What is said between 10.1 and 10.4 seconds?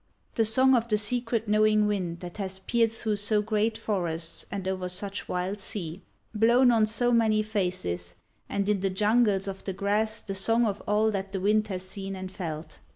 the